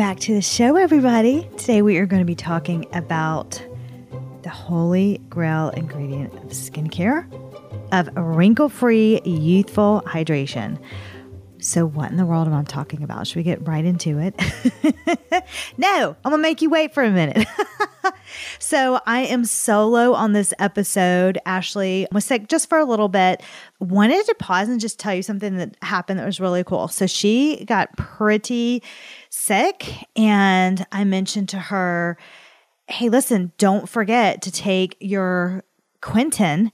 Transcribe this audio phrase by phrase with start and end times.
[0.00, 1.46] back to the show, everybody.
[1.58, 3.62] Today we are going to be talking about
[4.40, 7.30] the holy grail ingredient of skincare
[7.92, 10.82] of wrinkle free youthful hydration.
[11.60, 13.26] So, what in the world am I talking about?
[13.26, 14.34] Should we get right into it?
[15.76, 17.46] no, I'm to make you wait for a minute.
[18.58, 21.38] so, I am solo on this episode.
[21.44, 23.42] Ashley was sick just for a little bit.
[23.78, 26.88] Wanted to pause and just tell you something that happened that was really cool.
[26.88, 28.82] So, she got pretty
[29.28, 32.16] sick, and I mentioned to her,
[32.88, 35.62] hey, listen, don't forget to take your
[36.00, 36.72] Quinton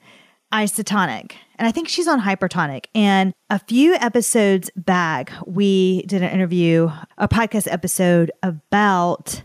[0.53, 1.33] isotonic.
[1.59, 2.87] And I think she's on hypertonic.
[2.95, 9.43] And a few episodes back, we did an interview, a podcast episode about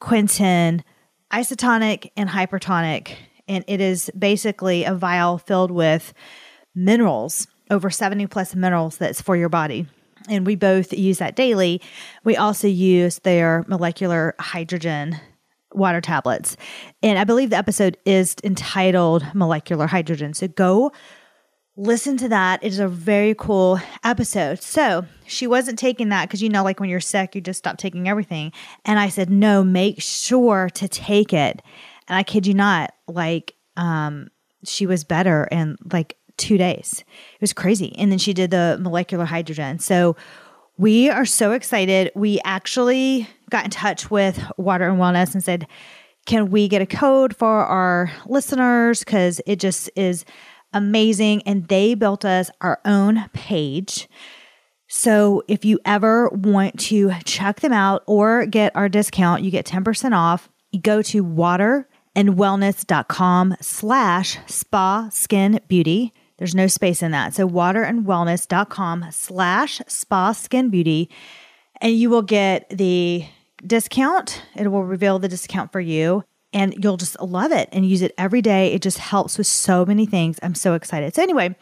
[0.00, 0.84] Quinton
[1.32, 3.16] isotonic and hypertonic.
[3.48, 6.12] And it is basically a vial filled with
[6.74, 9.86] minerals, over 70 plus minerals that's for your body.
[10.28, 11.80] And we both use that daily.
[12.24, 15.20] We also use their molecular hydrogen
[15.72, 16.56] water tablets.
[17.02, 20.34] And I believe the episode is entitled Molecular Hydrogen.
[20.34, 20.92] So go
[21.76, 22.62] listen to that.
[22.62, 24.62] It is a very cool episode.
[24.62, 27.76] So she wasn't taking that because you know, like when you're sick, you just stop
[27.76, 28.52] taking everything.
[28.84, 31.62] And I said, no, make sure to take it.
[32.08, 34.28] And I kid you not, like, um,
[34.64, 37.04] she was better in like two days.
[37.34, 37.94] It was crazy.
[37.98, 39.78] And then she did the molecular hydrogen.
[39.78, 40.16] So
[40.78, 42.10] we are so excited.
[42.14, 45.66] We actually got in touch with Water and Wellness and said,
[46.26, 49.00] can we get a code for our listeners?
[49.00, 50.24] Because it just is
[50.76, 51.42] amazing.
[51.42, 54.08] And they built us our own page.
[54.88, 59.66] So if you ever want to check them out or get our discount, you get
[59.66, 60.48] 10% off.
[60.80, 66.14] Go to waterandwellness.com slash spa skin beauty.
[66.38, 67.32] There's no space in that.
[67.34, 71.10] So waterandwellness.com slash spa skin beauty.
[71.80, 73.24] And you will get the
[73.66, 74.42] discount.
[74.54, 76.24] It will reveal the discount for you
[76.56, 78.72] and you'll just love it and use it every day.
[78.72, 80.38] It just helps with so many things.
[80.42, 81.14] I'm so excited.
[81.14, 81.54] So, anyway,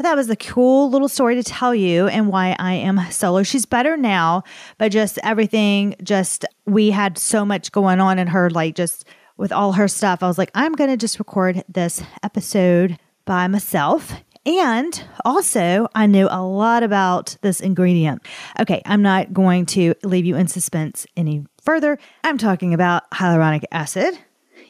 [0.00, 3.44] that was a cool little story to tell you and why I am solo.
[3.44, 4.42] She's better now,
[4.76, 9.04] but just everything, just we had so much going on in her, like just
[9.36, 10.20] with all her stuff.
[10.20, 14.12] I was like, I'm going to just record this episode by myself.
[14.44, 18.26] And also, I knew a lot about this ingredient.
[18.58, 21.98] Okay, I'm not going to leave you in suspense any further.
[22.24, 24.18] I'm talking about hyaluronic acid.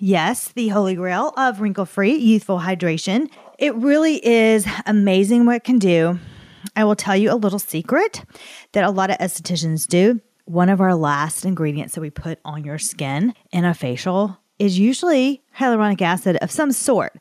[0.03, 3.31] Yes, the holy grail of wrinkle free youthful hydration.
[3.59, 6.19] It really is amazing what it can do.
[6.75, 8.25] I will tell you a little secret
[8.73, 10.23] that a lot of estheticians do.
[10.47, 14.79] One of our last ingredients that we put on your skin in a facial is
[14.79, 17.21] usually hyaluronic acid of some sort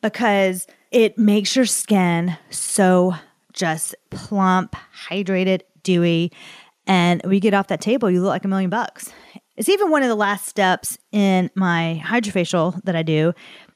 [0.00, 3.12] because it makes your skin so
[3.52, 4.76] just plump,
[5.08, 6.30] hydrated, dewy.
[6.86, 9.12] And we get off that table, you look like a million bucks.
[9.60, 13.34] It's even one of the last steps in my hydrofacial that I do.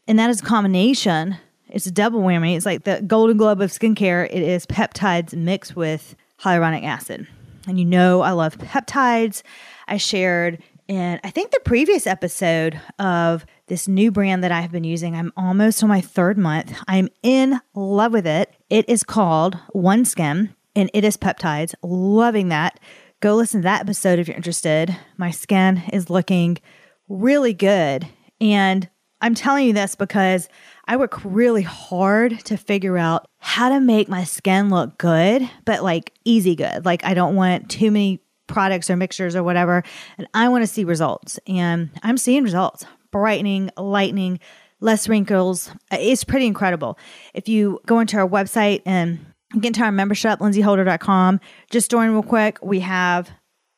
[0.08, 1.36] And that is a combination.
[1.68, 2.56] It's a double whammy.
[2.56, 4.24] It's like the golden globe of skincare.
[4.24, 7.26] It is peptides mixed with hyaluronic acid.
[7.68, 9.42] And you know, I love peptides.
[9.86, 14.72] I shared in, I think, the previous episode of this new brand that I have
[14.72, 15.14] been using.
[15.14, 16.74] I'm almost on my third month.
[16.88, 18.54] I'm in love with it.
[18.70, 21.74] It is called OneSkin and it is peptides.
[21.82, 22.80] Loving that.
[23.24, 24.94] Go listen to that episode if you're interested.
[25.16, 26.58] My skin is looking
[27.08, 28.06] really good.
[28.38, 28.86] And
[29.22, 30.46] I'm telling you this because
[30.84, 35.82] I work really hard to figure out how to make my skin look good, but
[35.82, 36.84] like easy good.
[36.84, 39.84] Like I don't want too many products or mixtures or whatever.
[40.18, 41.40] And I want to see results.
[41.46, 44.38] And I'm seeing results brightening, lightening,
[44.80, 45.70] less wrinkles.
[45.90, 46.98] Uh, it's pretty incredible.
[47.32, 49.24] If you go into our website and
[49.60, 52.58] get into our membership, lindseyholder.com, just join real quick.
[52.62, 53.30] We have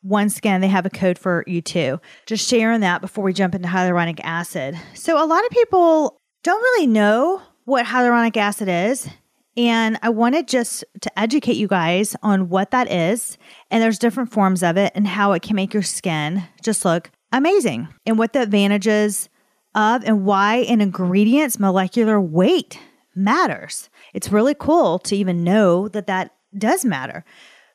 [0.05, 1.99] OneSkin, they have a code for you too.
[2.25, 4.77] Just sharing that before we jump into hyaluronic acid.
[4.93, 9.09] So, a lot of people don't really know what hyaluronic acid is.
[9.57, 13.39] And I wanted just to educate you guys on what that is.
[13.71, 17.09] And there's different forms of it and how it can make your skin just look
[17.31, 19.29] amazing and what the advantages
[19.73, 22.79] of and why an ingredient's molecular weight
[23.15, 23.89] matters.
[24.13, 27.23] It's really cool to even know that that does matter.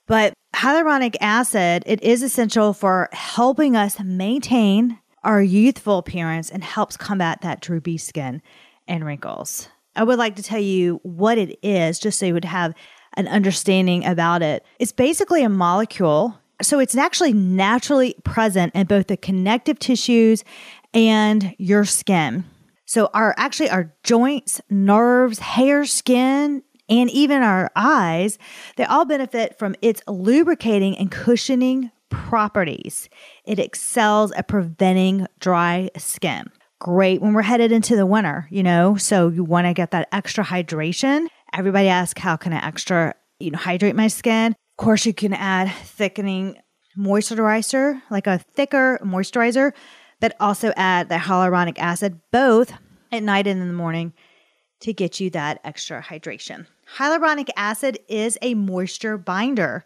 [0.06, 6.96] But hyaluronic acid, it is essential for helping us maintain our youthful appearance and helps
[6.96, 8.42] combat that droopy skin
[8.88, 9.68] and wrinkles.
[9.94, 12.74] I would like to tell you what it is just so you would have
[13.14, 14.64] an understanding about it.
[14.78, 20.44] It's basically a molecule so it's actually naturally present in both the connective tissues
[20.94, 22.44] and your skin.
[22.92, 28.36] So our actually our joints, nerves, hair, skin, and even our eyes,
[28.76, 33.08] they all benefit from its lubricating and cushioning properties.
[33.46, 36.50] It excels at preventing dry skin.
[36.80, 40.08] Great when we're headed into the winter, you know, so you want to get that
[40.12, 41.28] extra hydration.
[41.54, 44.52] Everybody asks, how can I extra, you know, hydrate my skin?
[44.52, 46.58] Of course, you can add thickening
[46.98, 49.72] moisturizer, like a thicker moisturizer,
[50.20, 52.74] but also add the hyaluronic acid both
[53.12, 54.12] at night and in the morning
[54.80, 56.66] to get you that extra hydration.
[56.96, 59.84] Hyaluronic acid is a moisture binder.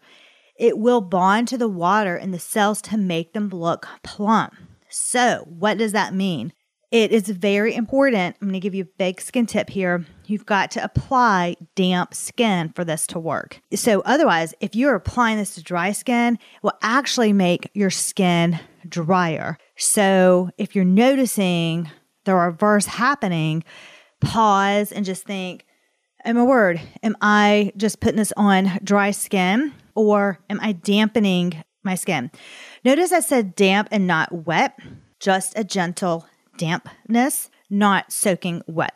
[0.55, 4.55] It will bond to the water in the cells to make them look plump.
[4.89, 6.53] So, what does that mean?
[6.89, 8.37] It is very important.
[8.41, 10.05] I'm going to give you a big skin tip here.
[10.25, 13.59] You've got to apply damp skin for this to work.
[13.75, 18.59] So, otherwise, if you're applying this to dry skin, it will actually make your skin
[18.87, 19.57] drier.
[19.75, 21.91] So, if you're noticing
[22.27, 23.63] the reverse happening,
[24.21, 25.65] pause and just think,
[26.25, 31.63] oh my word, am I just putting this on dry skin or am I dampening
[31.83, 32.29] my skin?
[32.83, 34.77] Notice I said damp and not wet,
[35.19, 36.27] just a gentle
[36.57, 38.93] dampness, not soaking wet.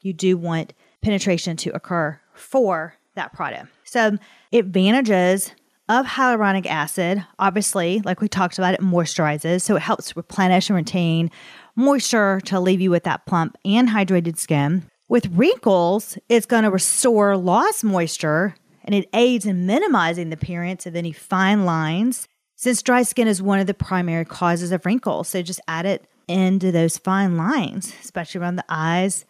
[0.00, 3.68] You do want penetration to occur for that product.
[3.84, 4.16] So,
[4.52, 5.52] advantages
[5.88, 9.60] of hyaluronic acid, obviously, like we talked about, it moisturizes.
[9.60, 11.30] So, it helps replenish and retain
[11.74, 14.84] moisture to leave you with that plump and hydrated skin.
[15.08, 18.54] With wrinkles, it's going to restore lost moisture
[18.84, 22.28] and it aids in minimizing the appearance of any fine lines
[22.62, 25.28] since dry skin is one of the primary causes of wrinkles.
[25.28, 29.24] So just add it into those fine lines, especially around the eyes,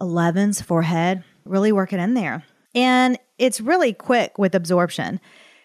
[0.00, 2.44] 11s, forehead, really work it in there.
[2.76, 5.18] And it's really quick with absorption.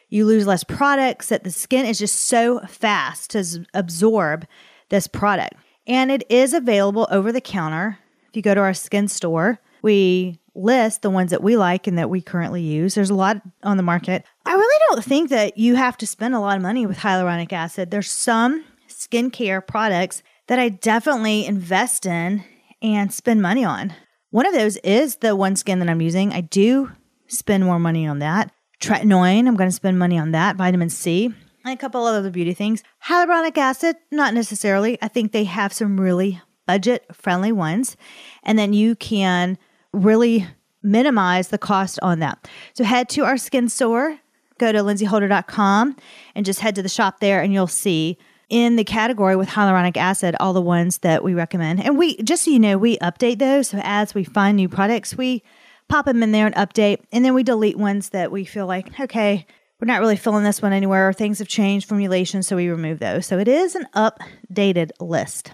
[0.09, 4.47] You lose less products that the skin is just so fast to absorb
[4.89, 5.53] this product.
[5.87, 7.99] And it is available over the counter.
[8.29, 11.97] If you go to our skin store, we list the ones that we like and
[11.97, 12.95] that we currently use.
[12.95, 14.23] There's a lot on the market.
[14.45, 17.53] I really don't think that you have to spend a lot of money with hyaluronic
[17.53, 17.89] acid.
[17.91, 22.43] There's some skincare products that I definitely invest in
[22.81, 23.93] and spend money on.
[24.31, 26.33] One of those is the one skin that I'm using.
[26.33, 26.91] I do
[27.27, 28.51] spend more money on that.
[28.81, 30.55] Tretinoin, I'm going to spend money on that.
[30.55, 31.33] Vitamin C
[31.63, 32.83] and a couple of other beauty things.
[33.05, 34.97] Hyaluronic acid, not necessarily.
[35.01, 37.97] I think they have some really budget friendly ones.
[38.43, 39.57] And then you can
[39.93, 40.47] really
[40.83, 42.47] minimize the cost on that.
[42.73, 44.19] So head to our skin store,
[44.57, 45.95] go to lindseyholder.com
[46.35, 48.17] and just head to the shop there and you'll see
[48.49, 51.83] in the category with hyaluronic acid all the ones that we recommend.
[51.83, 53.69] And we just so you know, we update those.
[53.69, 55.43] So as we find new products, we
[55.87, 58.99] pop them in there and update and then we delete ones that we feel like,
[58.99, 59.45] okay,
[59.81, 61.11] we're not really filling this one anywhere.
[61.11, 63.25] Things have changed, formulation, so we remove those.
[63.25, 65.53] So it is an updated list.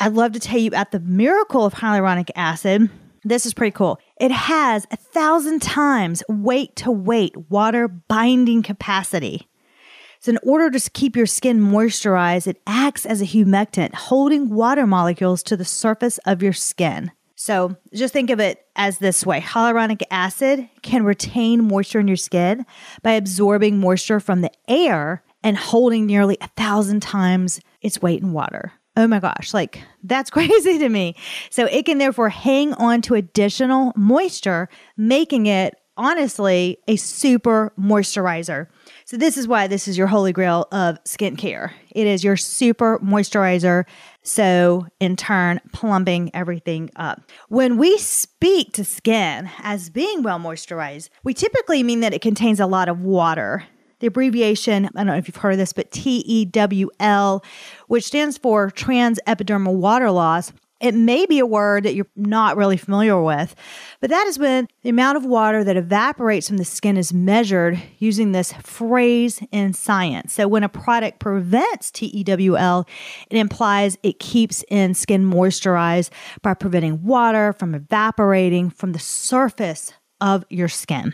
[0.00, 2.90] I'd love to tell you about the miracle of hyaluronic acid.
[3.24, 4.00] This is pretty cool.
[4.20, 9.46] It has a thousand times weight to weight water binding capacity.
[10.20, 14.84] So, in order to keep your skin moisturized, it acts as a humectant, holding water
[14.84, 17.12] molecules to the surface of your skin.
[17.48, 22.18] So just think of it as this way hyaluronic acid can retain moisture in your
[22.18, 22.66] skin
[23.02, 28.34] by absorbing moisture from the air and holding nearly a thousand times its weight in
[28.34, 28.74] water.
[28.98, 31.16] Oh my gosh, like that's crazy to me.
[31.48, 34.68] So it can therefore hang on to additional moisture,
[34.98, 38.68] making it honestly a super moisturizer.
[39.04, 41.72] So, this is why this is your holy grail of skincare.
[41.90, 43.84] It is your super moisturizer.
[44.22, 47.20] So, in turn, plumbing everything up.
[47.48, 52.60] When we speak to skin as being well moisturized, we typically mean that it contains
[52.60, 53.64] a lot of water.
[54.00, 57.42] The abbreviation, I don't know if you've heard of this, but TEWL,
[57.88, 62.56] which stands for trans epidermal water loss, it may be a word that you're not
[62.56, 63.54] really familiar with,
[64.00, 67.80] but that is when the amount of water that evaporates from the skin is measured
[67.98, 70.34] using this phrase in science.
[70.34, 72.86] So when a product prevents TEWL,
[73.30, 76.10] it implies it keeps in skin moisturized
[76.42, 81.12] by preventing water from evaporating from the surface of your skin.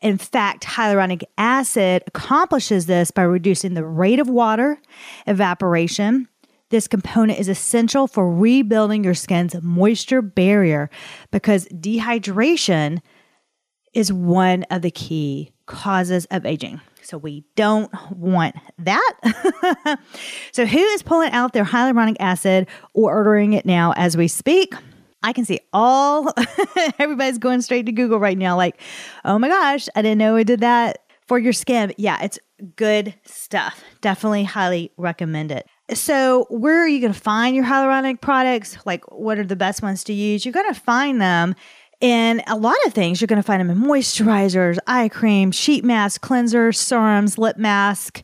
[0.00, 4.80] In fact, hyaluronic acid accomplishes this by reducing the rate of water
[5.26, 6.26] evaporation
[6.70, 10.88] this component is essential for rebuilding your skin's moisture barrier
[11.30, 13.00] because dehydration
[13.92, 16.80] is one of the key causes of aging.
[17.02, 19.98] So we don't want that.
[20.52, 24.74] so who is pulling out their hyaluronic acid or ordering it now as we speak?
[25.22, 26.32] I can see all
[26.98, 28.80] everybody's going straight to Google right now like,
[29.24, 32.38] "Oh my gosh, I didn't know we did that for your skin." Yeah, it's
[32.76, 33.82] good stuff.
[34.00, 35.66] Definitely highly recommend it.
[35.94, 38.78] So, where are you going to find your hyaluronic products?
[38.84, 40.44] Like, what are the best ones to use?
[40.44, 41.56] You're going to find them
[42.00, 43.20] in a lot of things.
[43.20, 48.22] You're going to find them in moisturizers, eye cream, sheet mask, cleansers, serums, lip mask.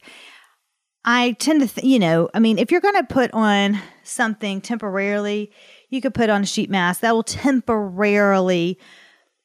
[1.04, 4.60] I tend to, th- you know, I mean, if you're going to put on something
[4.60, 5.52] temporarily,
[5.88, 8.78] you could put on a sheet mask that will temporarily,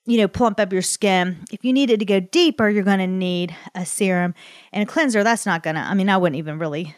[0.06, 1.44] you know, plump up your skin.
[1.52, 4.34] If you need it to go deeper, you're going to need a serum
[4.72, 5.24] and a cleanser.
[5.24, 6.96] That's not going to, I mean, I wouldn't even really,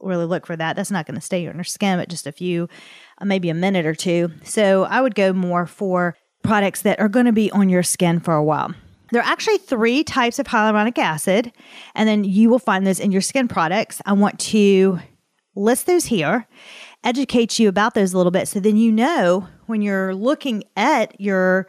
[0.00, 0.76] really look for that.
[0.76, 2.68] That's not going to stay on your skin, but just a few,
[3.18, 4.30] uh, maybe a minute or two.
[4.44, 8.20] So I would go more for products that are going to be on your skin
[8.20, 8.74] for a while.
[9.12, 11.52] There are actually three types of hyaluronic acid,
[11.94, 14.02] and then you will find those in your skin products.
[14.04, 14.98] I want to
[15.54, 16.46] list those here,
[17.04, 21.18] educate you about those a little bit so then you know when you're looking at
[21.20, 21.66] your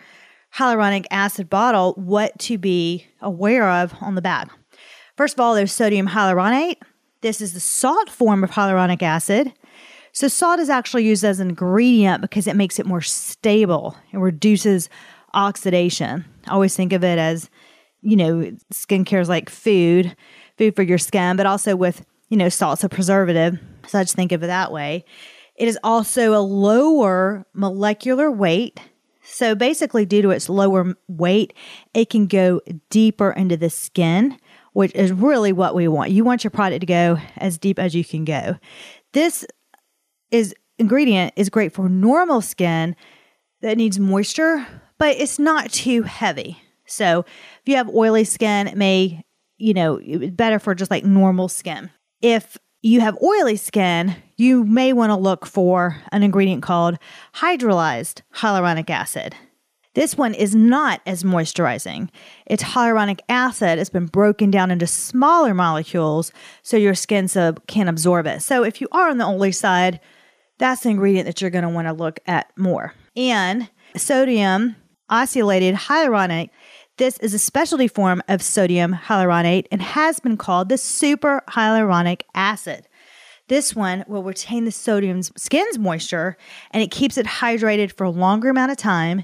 [0.56, 4.50] hyaluronic acid bottle what to be aware of on the back.
[5.16, 6.78] First of all, there's sodium hyaluronate.
[7.28, 9.52] This is the salt form of hyaluronic acid.
[10.14, 13.98] So, salt is actually used as an ingredient because it makes it more stable.
[14.14, 14.88] It reduces
[15.34, 16.24] oxidation.
[16.48, 17.50] I always think of it as,
[18.02, 20.16] you know, skincare is like food,
[20.58, 23.60] food for your skin, but also with, you know, salt's a preservative.
[23.88, 25.04] So I just think of it that way.
[25.58, 28.80] It is also a lower molecular weight.
[29.22, 31.54] So basically, due to its lower weight,
[31.94, 34.40] it can go deeper into the skin,
[34.78, 36.12] which is really what we want.
[36.12, 38.58] You want your product to go as deep as you can go.
[39.12, 39.44] This
[40.30, 42.96] is ingredient is great for normal skin
[43.64, 44.68] that needs moisture,
[45.00, 46.62] but it's not too heavy.
[46.86, 47.26] So
[47.62, 49.24] if you have oily skin, it may,
[49.58, 51.90] you know, it's better for just like normal skin.
[52.22, 57.00] If you have oily skin, you may want to look for an ingredient called
[57.38, 59.36] hydrolyzed hyaluronic acid.
[59.98, 62.10] This one is not as moisturizing.
[62.46, 67.88] Its hyaluronic acid has been broken down into smaller molecules so your skin sub can
[67.88, 68.44] absorb it.
[68.44, 70.00] So if you are on the oily side,
[70.60, 72.94] that's the ingredient that you're going to want to look at more.
[73.16, 74.76] And sodium
[75.10, 76.52] acetylated hyaluronic.
[76.98, 82.22] This is a specialty form of sodium hyaluronate and has been called the super hyaluronic
[82.36, 82.88] acid.
[83.48, 86.38] This one will retain the sodium's skin's moisture
[86.70, 89.24] and it keeps it hydrated for a longer amount of time.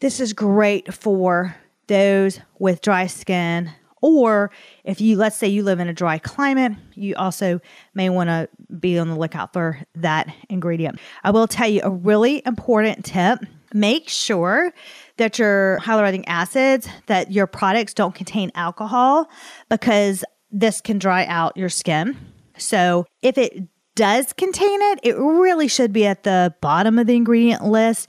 [0.00, 4.52] This is great for those with dry skin or
[4.84, 7.60] if you let's say you live in a dry climate, you also
[7.94, 11.00] may want to be on the lookout for that ingredient.
[11.24, 13.40] I will tell you a really important tip
[13.74, 14.72] Make sure
[15.18, 19.28] that your hyaluronic acids, that your products don't contain alcohol
[19.68, 22.16] because this can dry out your skin.
[22.56, 27.16] So if it does contain it, it really should be at the bottom of the
[27.16, 28.08] ingredient list.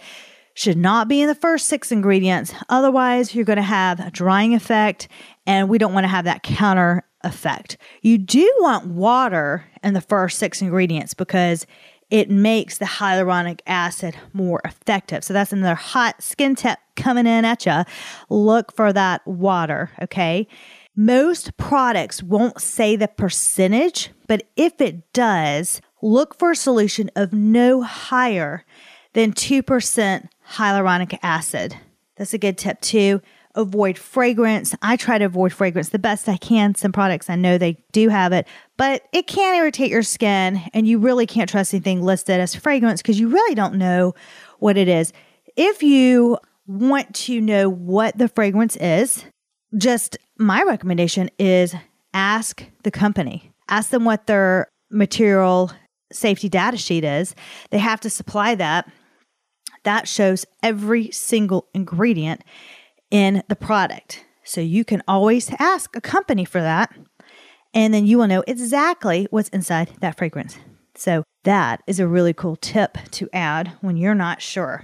[0.59, 2.53] Should not be in the first six ingredients.
[2.67, 5.07] Otherwise, you're going to have a drying effect,
[5.47, 7.77] and we don't want to have that counter effect.
[8.01, 11.65] You do want water in the first six ingredients because
[12.09, 15.23] it makes the hyaluronic acid more effective.
[15.23, 17.85] So that's another hot skin tip coming in at you.
[18.29, 20.45] Look for that water, okay?
[20.93, 27.31] Most products won't say the percentage, but if it does, look for a solution of
[27.31, 28.65] no higher
[29.13, 31.75] than 2% hyaluronic acid.
[32.17, 33.21] That's a good tip too
[33.55, 34.75] avoid fragrance.
[34.81, 36.75] I try to avoid fragrance the best I can.
[36.75, 40.87] Some products I know they do have it, but it can irritate your skin and
[40.87, 44.13] you really can't trust anything listed as fragrance because you really don't know
[44.59, 45.13] what it is.
[45.55, 46.37] If you
[46.67, 49.25] want to know what the fragrance is,
[49.77, 51.75] just my recommendation is
[52.13, 53.51] ask the company.
[53.67, 55.71] Ask them what their material
[56.11, 57.35] safety data sheet is.
[57.71, 58.89] They have to supply that.
[59.83, 62.43] That shows every single ingredient
[63.11, 64.25] in the product.
[64.43, 66.91] So you can always ask a company for that,
[67.73, 70.57] and then you will know exactly what's inside that fragrance.
[70.95, 74.83] So that is a really cool tip to add when you're not sure.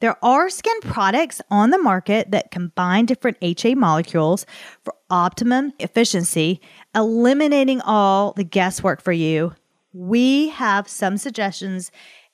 [0.00, 4.44] There are skin products on the market that combine different HA molecules
[4.84, 6.60] for optimum efficiency,
[6.94, 9.54] eliminating all the guesswork for you.
[9.94, 11.90] We have some suggestions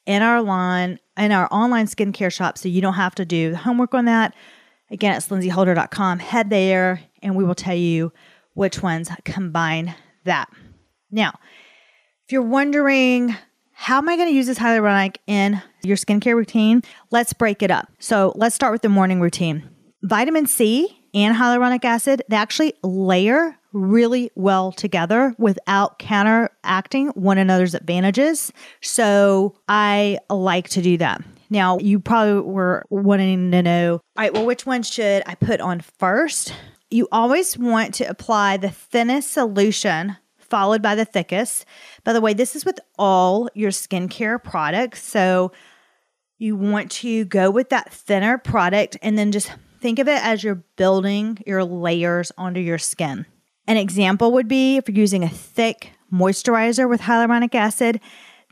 [0.06, 3.56] in our line in our online skincare shop so you don't have to do the
[3.56, 4.34] homework on that.
[4.90, 6.18] Again, it's lindseyholder.com.
[6.18, 8.12] Head there and we will tell you
[8.54, 10.48] which ones combine that.
[11.10, 11.38] Now,
[12.26, 13.34] if you're wondering,
[13.72, 16.82] how am I going to use this hyaluronic in your skincare routine?
[17.10, 17.88] Let's break it up.
[17.98, 19.68] So let's start with the morning routine.
[20.02, 27.74] Vitamin C and hyaluronic acid, they actually layer really well together without counteracting one another's
[27.74, 28.52] advantages.
[28.80, 31.22] So I like to do that.
[31.50, 35.60] Now, you probably were wanting to know, all right, well, which one should I put
[35.60, 36.54] on first?
[36.90, 41.64] You always want to apply the thinnest solution followed by the thickest.
[42.04, 45.02] By the way, this is with all your skincare products.
[45.02, 45.52] So
[46.36, 49.50] you want to go with that thinner product and then just
[49.80, 53.24] think of it as you're building your layers onto your skin.
[53.66, 58.00] An example would be if you're using a thick moisturizer with hyaluronic acid,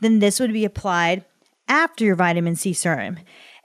[0.01, 1.25] then this would be applied
[1.67, 3.19] after your vitamin C serum.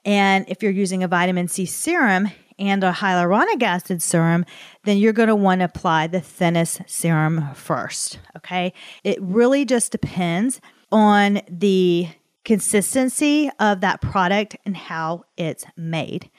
[0.05, 4.45] And if you're using a vitamin C serum and a hyaluronic acid serum,
[4.85, 8.19] then you're going to want to apply the thinnest serum first.
[8.37, 8.73] Okay.
[9.05, 10.61] It really just depends
[10.93, 12.09] on the
[12.45, 16.31] consistency of that product and how it's made.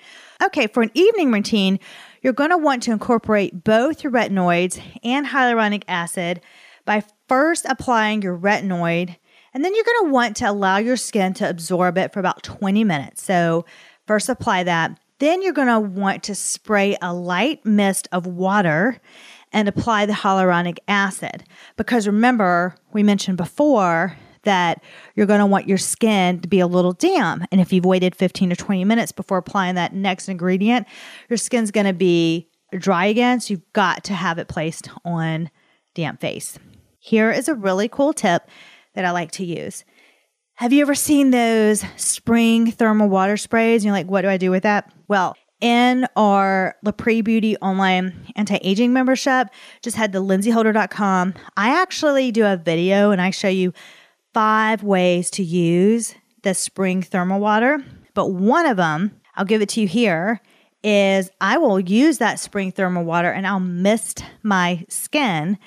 [0.42, 1.80] Okay, for an evening routine,
[2.28, 6.42] you're going to want to incorporate both your retinoids and hyaluronic acid
[6.84, 9.16] by first applying your retinoid,
[9.54, 12.44] and then you're going to want to allow your skin to absorb it for about
[12.44, 13.24] 20 minutes.
[13.24, 13.66] So,
[14.08, 15.00] first apply that.
[15.20, 19.00] Then you're going to want to spray a light mist of water
[19.54, 21.46] and apply the hyaluronic acid.
[21.78, 24.82] Because remember, we mentioned before that
[25.16, 27.46] you're going to want your skin to be a little damp.
[27.52, 30.88] And if you've waited 15 to 20 minutes before applying that next ingredient,
[31.30, 33.40] your skin's going to be dry again.
[33.40, 35.52] So you've got to have it placed on
[35.94, 36.58] damp face.
[37.00, 38.50] Here is a really cool tip
[38.96, 39.84] that I like to use.
[40.56, 43.84] Have you ever seen those spring thermal water sprays?
[43.84, 44.92] And you're like, what do I do with that?
[45.08, 49.50] Well, in our Lapree Beauty online anti-aging membership,
[49.82, 51.34] just head to lindseyholder.com.
[51.56, 53.74] I actually do a video and I show you
[54.38, 56.14] five ways to use
[56.44, 60.42] the spring thermal water, but one of them, I'll give it to you here,
[60.84, 65.58] is I will use that spring thermal water and I'll mist my skin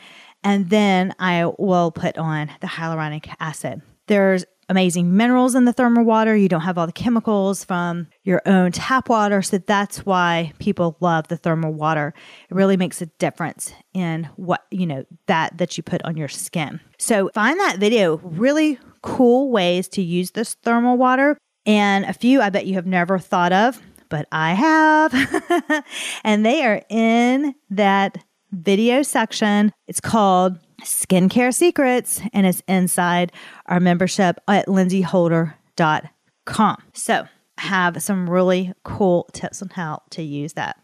[0.44, 3.82] and then I will put on the hyaluronic acid.
[4.06, 6.34] There's amazing minerals in the thermal water.
[6.34, 9.42] You don't have all the chemicals from your own tap water.
[9.42, 12.14] So that's why people love the thermal water.
[12.48, 16.28] It really makes a difference in what, you know, that that you put on your
[16.28, 16.80] skin.
[16.98, 21.36] So find that video really cool ways to use this thermal water
[21.66, 25.84] and a few I bet you have never thought of, but I have.
[26.24, 28.18] and they are in that
[28.52, 29.72] video section.
[29.86, 33.32] It's called Skincare Secrets, and it's inside
[33.66, 36.76] our membership at lindseyholder.com.
[36.94, 37.26] So,
[37.58, 40.80] have some really cool tips on how to use that.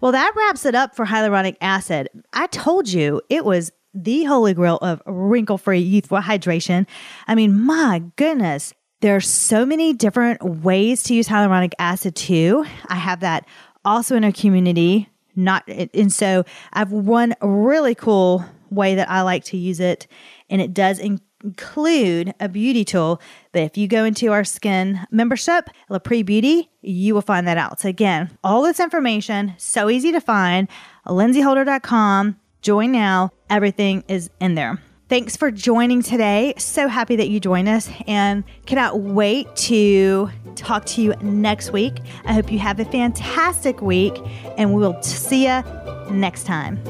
[0.00, 2.08] Well, that wraps it up for hyaluronic acid.
[2.32, 6.86] I told you it was the holy grail of wrinkle free youthful hydration.
[7.28, 12.66] I mean, my goodness, there are so many different ways to use hyaluronic acid too.
[12.88, 13.46] I have that
[13.84, 15.08] also in our community.
[15.36, 20.06] Not and so I've one really cool way that I like to use it,
[20.48, 23.20] and it does include a beauty tool.
[23.52, 27.58] But if you go into our skin membership, La Lapree Beauty, you will find that
[27.58, 27.80] out.
[27.80, 30.68] So again, all this information, so easy to find,
[31.06, 32.36] lindseyholder.com.
[32.62, 33.30] Join now.
[33.48, 34.80] Everything is in there.
[35.08, 36.54] Thanks for joining today.
[36.58, 41.98] So happy that you joined us and cannot wait to talk to you next week.
[42.24, 44.14] I hope you have a fantastic week
[44.58, 45.62] and we will see you
[46.10, 46.82] next time.